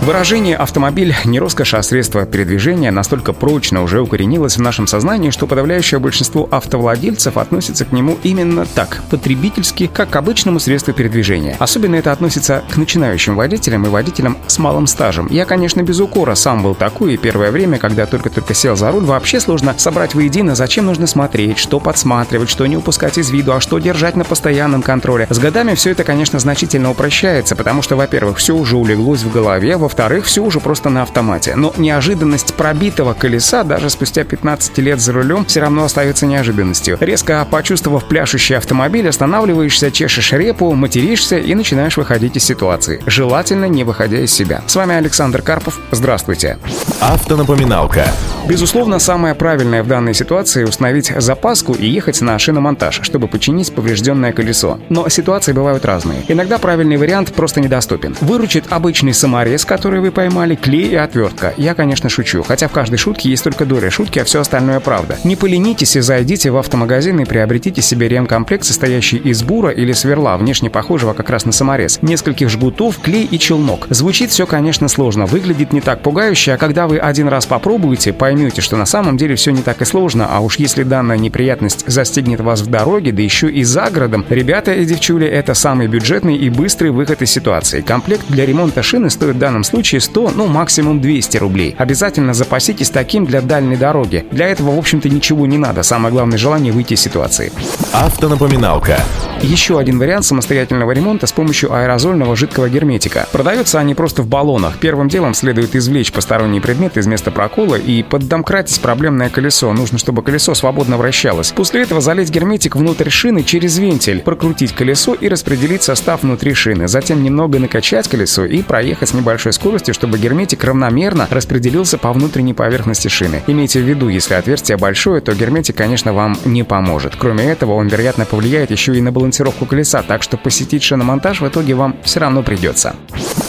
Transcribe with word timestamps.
Выражение 0.00 0.56
«автомобиль» 0.56 1.14
не 1.24 1.40
роскошь, 1.40 1.74
а 1.74 1.82
средство 1.82 2.24
передвижения 2.24 2.92
настолько 2.92 3.32
прочно 3.32 3.82
уже 3.82 4.00
укоренилось 4.00 4.56
в 4.56 4.60
нашем 4.60 4.86
сознании, 4.86 5.30
что 5.30 5.48
подавляющее 5.48 5.98
большинство 5.98 6.48
автовладельцев 6.50 7.36
относится 7.36 7.84
к 7.84 7.90
нему 7.90 8.16
именно 8.22 8.64
так, 8.64 9.02
потребительски, 9.10 9.90
как 9.92 10.10
к 10.10 10.16
обычному 10.16 10.60
средству 10.60 10.94
передвижения. 10.94 11.56
Особенно 11.58 11.96
это 11.96 12.12
относится 12.12 12.62
к 12.70 12.76
начинающим 12.76 13.34
водителям 13.34 13.86
и 13.86 13.88
водителям 13.88 14.38
с 14.46 14.58
малым 14.58 14.86
стажем. 14.86 15.26
Я, 15.30 15.44
конечно, 15.44 15.82
без 15.82 15.98
укора 15.98 16.36
сам 16.36 16.62
был 16.62 16.76
такой, 16.76 17.14
и 17.14 17.18
первое 17.18 17.50
время, 17.50 17.78
когда 17.78 18.06
только-только 18.06 18.54
сел 18.54 18.76
за 18.76 18.92
руль, 18.92 19.04
вообще 19.04 19.40
сложно 19.40 19.74
собрать 19.78 20.14
воедино, 20.14 20.54
зачем 20.54 20.86
нужно 20.86 21.08
смотреть, 21.08 21.58
что 21.58 21.80
подсматривать, 21.80 22.48
что 22.48 22.64
не 22.66 22.76
упускать 22.76 23.18
из 23.18 23.30
виду, 23.30 23.52
а 23.52 23.60
что 23.60 23.78
держать 23.80 24.14
на 24.14 24.24
постоянном 24.24 24.82
контроле. 24.82 25.26
С 25.28 25.40
годами 25.40 25.74
все 25.74 25.90
это, 25.90 26.04
конечно, 26.04 26.38
значительно 26.38 26.90
упрощается, 26.90 27.56
потому 27.56 27.82
что, 27.82 27.96
во-первых, 27.96 28.38
все 28.38 28.54
уже 28.54 28.76
улеглось 28.76 29.22
в 29.22 29.32
голове, 29.32 29.76
во 29.76 29.87
во-вторых, 29.88 30.26
все 30.26 30.42
уже 30.42 30.60
просто 30.60 30.90
на 30.90 31.00
автомате. 31.00 31.54
Но 31.56 31.72
неожиданность 31.78 32.52
пробитого 32.52 33.14
колеса 33.14 33.64
даже 33.64 33.88
спустя 33.88 34.22
15 34.22 34.76
лет 34.78 35.00
за 35.00 35.14
рулем 35.14 35.46
все 35.46 35.60
равно 35.60 35.84
остается 35.84 36.26
неожиданностью. 36.26 36.98
Резко 37.00 37.46
почувствовав 37.50 38.04
пляшущий 38.04 38.54
автомобиль, 38.54 39.08
останавливаешься, 39.08 39.90
чешешь 39.90 40.32
репу, 40.32 40.74
материшься 40.74 41.38
и 41.38 41.54
начинаешь 41.54 41.96
выходить 41.96 42.36
из 42.36 42.44
ситуации. 42.44 43.02
Желательно 43.06 43.64
не 43.64 43.82
выходя 43.82 44.20
из 44.20 44.30
себя. 44.30 44.62
С 44.66 44.76
вами 44.76 44.94
Александр 44.94 45.40
Карпов. 45.40 45.80
Здравствуйте. 45.90 46.58
Автонапоминалка. 47.00 48.04
Безусловно, 48.46 48.98
самое 48.98 49.34
правильное 49.34 49.82
в 49.82 49.86
данной 49.88 50.14
ситуации 50.14 50.64
установить 50.64 51.12
запаску 51.16 51.74
и 51.74 51.86
ехать 51.86 52.20
на 52.22 52.38
шиномонтаж, 52.38 53.00
чтобы 53.02 53.28
починить 53.28 53.74
поврежденное 53.74 54.32
колесо. 54.32 54.78
Но 54.88 55.08
ситуации 55.10 55.52
бывают 55.52 55.84
разные. 55.84 56.22
Иногда 56.28 56.56
правильный 56.56 56.96
вариант 56.96 57.34
просто 57.34 57.60
недоступен. 57.60 58.16
Выручит 58.22 58.64
обычный 58.70 59.12
саморез, 59.12 59.66
которые 59.66 60.00
вы 60.00 60.10
поймали, 60.12 60.54
клей 60.54 60.88
и 60.88 60.94
отвертка. 60.94 61.52
Я, 61.58 61.74
конечно, 61.74 62.08
шучу, 62.08 62.42
хотя 62.42 62.68
в 62.68 62.72
каждой 62.72 62.96
шутке 62.96 63.28
есть 63.28 63.44
только 63.44 63.66
доля 63.66 63.90
шутки, 63.90 64.18
а 64.18 64.24
все 64.24 64.40
остальное 64.40 64.80
правда. 64.80 65.18
Не 65.24 65.36
поленитесь 65.36 65.96
и 65.96 66.00
зайдите 66.00 66.50
в 66.50 66.56
автомагазин 66.56 67.20
и 67.20 67.26
приобретите 67.26 67.82
себе 67.82 68.08
ремкомплект, 68.08 68.64
состоящий 68.64 69.18
из 69.18 69.42
бура 69.42 69.70
или 69.70 69.92
сверла, 69.92 70.38
внешне 70.38 70.70
похожего 70.70 71.12
как 71.12 71.28
раз 71.28 71.44
на 71.44 71.52
саморез, 71.52 71.98
нескольких 72.00 72.48
жгутов, 72.48 72.98
клей 72.98 73.28
и 73.30 73.38
челнок. 73.38 73.86
Звучит 73.90 74.30
все, 74.30 74.46
конечно, 74.46 74.88
сложно, 74.88 75.26
выглядит 75.26 75.74
не 75.74 75.82
так 75.82 76.00
пугающе, 76.00 76.54
а 76.54 76.56
когда 76.56 76.86
вы 76.86 76.96
один 76.98 77.28
раз 77.28 77.44
попробуете, 77.44 78.14
поймете, 78.14 78.27
что 78.62 78.76
на 78.76 78.86
самом 78.86 79.16
деле 79.16 79.34
все 79.36 79.50
не 79.50 79.62
так 79.62 79.82
и 79.82 79.84
сложно, 79.84 80.26
а 80.30 80.40
уж 80.40 80.56
если 80.56 80.82
данная 80.82 81.18
неприятность 81.18 81.84
застигнет 81.86 82.40
вас 82.40 82.60
в 82.60 82.66
дороге, 82.66 83.12
да 83.12 83.22
еще 83.22 83.50
и 83.50 83.62
за 83.64 83.90
городом, 83.90 84.24
ребята 84.28 84.72
и 84.74 84.84
девчули, 84.84 85.26
это 85.26 85.54
самый 85.54 85.86
бюджетный 85.86 86.36
и 86.36 86.50
быстрый 86.50 86.90
выход 86.90 87.22
из 87.22 87.30
ситуации. 87.30 87.80
Комплект 87.80 88.24
для 88.28 88.46
ремонта 88.46 88.82
шины 88.82 89.10
стоит 89.10 89.36
в 89.36 89.38
данном 89.38 89.64
случае 89.64 90.00
100, 90.00 90.32
ну 90.34 90.46
максимум 90.46 91.00
200 91.00 91.36
рублей. 91.38 91.74
Обязательно 91.78 92.34
запаситесь 92.34 92.90
таким 92.90 93.24
для 93.24 93.40
дальней 93.40 93.76
дороги. 93.76 94.26
Для 94.30 94.48
этого, 94.48 94.74
в 94.74 94.78
общем-то, 94.78 95.08
ничего 95.08 95.46
не 95.46 95.58
надо. 95.58 95.82
Самое 95.82 96.12
главное 96.12 96.38
желание 96.38 96.72
выйти 96.72 96.94
из 96.94 97.00
ситуации. 97.00 97.52
Автонапоминалка. 97.92 98.98
Еще 99.42 99.78
один 99.78 99.98
вариант 99.98 100.24
самостоятельного 100.24 100.92
ремонта 100.92 101.26
с 101.26 101.32
помощью 101.32 101.72
аэрозольного 101.72 102.34
жидкого 102.34 102.68
герметика. 102.68 103.28
Продаются 103.32 103.78
они 103.78 103.94
просто 103.94 104.22
в 104.22 104.26
баллонах. 104.26 104.78
Первым 104.78 105.08
делом 105.08 105.34
следует 105.34 105.76
извлечь 105.76 106.12
посторонний 106.12 106.60
предмет 106.60 106.96
из 106.96 107.06
места 107.06 107.30
прокола 107.30 107.76
и 107.76 108.02
поддомкратить 108.18 108.80
проблемное 108.80 109.30
колесо. 109.30 109.72
Нужно, 109.72 109.98
чтобы 109.98 110.22
колесо 110.22 110.54
свободно 110.54 110.96
вращалось. 110.96 111.52
После 111.52 111.82
этого 111.82 112.00
залить 112.00 112.30
герметик 112.30 112.76
внутрь 112.76 113.10
шины 113.10 113.42
через 113.42 113.78
вентиль, 113.78 114.20
прокрутить 114.20 114.72
колесо 114.72 115.14
и 115.14 115.28
распределить 115.28 115.82
состав 115.82 116.22
внутри 116.22 116.54
шины. 116.54 116.88
Затем 116.88 117.22
немного 117.22 117.58
накачать 117.58 118.08
колесо 118.08 118.44
и 118.44 118.62
проехать 118.62 119.10
с 119.10 119.14
небольшой 119.14 119.52
скоростью, 119.52 119.94
чтобы 119.94 120.18
герметик 120.18 120.64
равномерно 120.64 121.28
распределился 121.30 121.98
по 121.98 122.12
внутренней 122.12 122.54
поверхности 122.54 123.08
шины. 123.08 123.42
Имейте 123.46 123.80
в 123.80 123.84
виду, 123.84 124.08
если 124.08 124.34
отверстие 124.34 124.76
большое, 124.76 125.20
то 125.20 125.32
герметик, 125.34 125.76
конечно, 125.76 126.12
вам 126.12 126.36
не 126.44 126.64
поможет. 126.64 127.14
Кроме 127.16 127.44
этого, 127.44 127.74
он, 127.74 127.88
вероятно, 127.88 128.24
повлияет 128.24 128.70
еще 128.70 128.96
и 128.96 129.00
на 129.00 129.12
балансировку 129.12 129.64
колеса, 129.66 130.02
так 130.02 130.22
что 130.22 130.36
посетить 130.36 130.82
шиномонтаж 130.82 131.40
в 131.40 131.48
итоге 131.48 131.74
вам 131.74 131.96
все 132.02 132.20
равно 132.20 132.42
придется. 132.42 132.96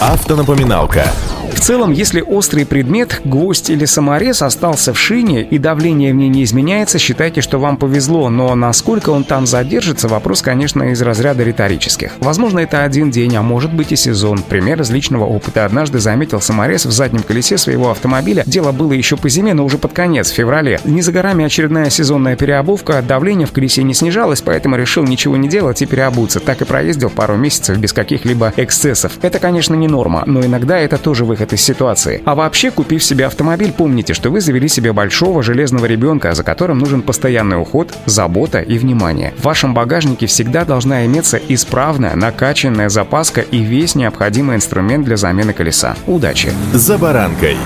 Автонапоминалка. 0.00 1.04
В 1.52 1.60
целом, 1.60 1.92
если 1.92 2.20
острый 2.20 2.64
предмет, 2.64 3.20
гвоздь 3.24 3.68
или 3.70 3.84
саморез 3.84 4.42
остался 4.42 4.92
в 4.94 4.98
шине 4.98 5.42
и 5.42 5.58
давление 5.58 6.12
в 6.12 6.16
ней 6.16 6.28
не 6.28 6.44
изменяется, 6.44 6.98
считайте, 6.98 7.40
что 7.40 7.58
вам 7.58 7.76
повезло, 7.76 8.28
но 8.30 8.54
насколько 8.54 9.10
он 9.10 9.24
там 9.24 9.46
задержится, 9.46 10.08
вопрос, 10.08 10.42
конечно, 10.42 10.84
из 10.84 11.02
разряда 11.02 11.42
риторических. 11.44 12.12
Возможно, 12.20 12.60
это 12.60 12.84
один 12.84 13.10
день, 13.10 13.36
а 13.36 13.42
может 13.42 13.72
быть 13.72 13.92
и 13.92 13.96
сезон. 13.96 14.42
Пример 14.42 14.80
из 14.80 14.90
личного 14.90 15.24
опыта. 15.24 15.64
Однажды 15.64 15.98
заметил 15.98 16.40
саморез 16.40 16.86
в 16.86 16.90
заднем 16.90 17.22
колесе 17.22 17.58
своего 17.58 17.90
автомобиля. 17.90 18.44
Дело 18.46 18.72
было 18.72 18.92
еще 18.92 19.16
по 19.16 19.28
зиме, 19.28 19.54
но 19.54 19.64
уже 19.64 19.78
под 19.78 19.92
конец, 19.92 20.30
в 20.30 20.34
феврале. 20.34 20.80
Не 20.84 21.02
за 21.02 21.12
горами 21.12 21.44
очередная 21.44 21.90
сезонная 21.90 22.36
переобувка, 22.36 23.02
давление 23.02 23.46
в 23.46 23.52
колесе 23.52 23.82
не 23.82 23.94
снижалось, 23.94 24.40
поэтому 24.40 24.76
решил 24.76 25.04
ничего 25.04 25.36
не 25.36 25.48
делать 25.48 25.82
и 25.82 25.86
переобуться. 25.86 26.40
Так 26.40 26.62
и 26.62 26.64
проездил 26.64 27.10
пару 27.10 27.36
месяцев 27.36 27.78
без 27.78 27.92
каких-либо 27.92 28.52
эксцессов. 28.56 29.12
Это, 29.22 29.38
конечно, 29.38 29.74
не 29.74 29.88
норма, 29.88 30.22
но 30.26 30.44
иногда 30.44 30.78
это 30.78 30.98
тоже 30.98 31.24
выход 31.28 31.52
из 31.52 31.60
ситуации. 31.60 32.20
А 32.24 32.34
вообще, 32.34 32.72
купив 32.72 33.04
себе 33.04 33.26
автомобиль, 33.26 33.72
помните, 33.72 34.14
что 34.14 34.30
вы 34.30 34.40
завели 34.40 34.66
себе 34.66 34.92
большого 34.92 35.44
железного 35.44 35.86
ребенка, 35.86 36.34
за 36.34 36.42
которым 36.42 36.78
нужен 36.78 37.02
постоянный 37.02 37.60
уход, 37.60 37.94
забота 38.06 38.60
и 38.60 38.78
внимание. 38.78 39.32
В 39.38 39.44
вашем 39.44 39.74
багажнике 39.74 40.26
всегда 40.26 40.64
должна 40.64 41.06
иметься 41.06 41.40
исправная, 41.48 42.16
накачанная 42.16 42.88
запаска 42.88 43.42
и 43.42 43.58
весь 43.58 43.94
необходимый 43.94 44.56
инструмент 44.56 45.04
для 45.04 45.16
замены 45.16 45.52
колеса. 45.52 45.94
Удачи! 46.06 46.52
За 46.72 46.98
баранкой. 46.98 47.56